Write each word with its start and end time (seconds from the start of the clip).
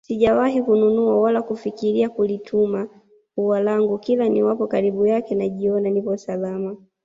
Sijawahi 0.05 0.63
kununua 0.63 1.21
wala 1.21 1.41
kulifikilia 1.41 2.09
kulituma 2.09 2.87
ua 3.37 3.59
langu 3.61 3.97
kila 3.99 4.29
niwapo 4.29 4.67
karibu 4.67 5.05
yake 5.07 5.35
najiona 5.35 5.89
nipo 5.89 6.17
salama 6.17 6.77